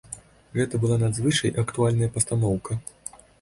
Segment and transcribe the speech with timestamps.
[0.59, 2.81] Гэта была надзвычай актуальная пастаноўка.